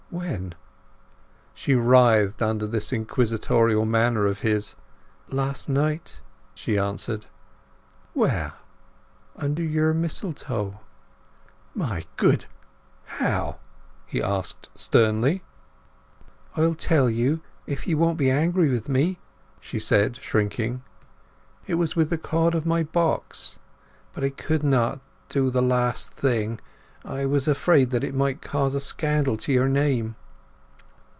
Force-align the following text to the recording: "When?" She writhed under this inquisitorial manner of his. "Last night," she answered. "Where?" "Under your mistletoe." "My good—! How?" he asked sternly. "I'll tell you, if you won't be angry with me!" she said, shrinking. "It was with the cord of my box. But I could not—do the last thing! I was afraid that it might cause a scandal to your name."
"When?" 0.11 0.55
She 1.53 1.73
writhed 1.73 2.41
under 2.41 2.67
this 2.67 2.91
inquisitorial 2.91 3.85
manner 3.85 4.25
of 4.25 4.41
his. 4.41 4.75
"Last 5.29 5.69
night," 5.69 6.19
she 6.53 6.77
answered. 6.77 7.27
"Where?" 8.13 8.51
"Under 9.37 9.63
your 9.63 9.93
mistletoe." 9.93 10.81
"My 11.73 12.05
good—! 12.17 12.47
How?" 13.05 13.59
he 14.05 14.21
asked 14.21 14.67
sternly. 14.75 15.43
"I'll 16.57 16.75
tell 16.75 17.09
you, 17.09 17.39
if 17.65 17.87
you 17.87 17.97
won't 17.97 18.17
be 18.17 18.29
angry 18.29 18.69
with 18.69 18.89
me!" 18.89 19.17
she 19.61 19.79
said, 19.79 20.17
shrinking. 20.17 20.83
"It 21.67 21.75
was 21.75 21.95
with 21.95 22.09
the 22.09 22.17
cord 22.17 22.53
of 22.53 22.65
my 22.65 22.83
box. 22.83 23.59
But 24.11 24.25
I 24.25 24.29
could 24.29 24.61
not—do 24.63 25.49
the 25.49 25.61
last 25.61 26.11
thing! 26.11 26.59
I 27.03 27.25
was 27.25 27.47
afraid 27.47 27.89
that 27.89 28.03
it 28.03 28.13
might 28.13 28.43
cause 28.43 28.75
a 28.75 28.79
scandal 28.79 29.35
to 29.37 29.51
your 29.51 29.67
name." 29.67 30.15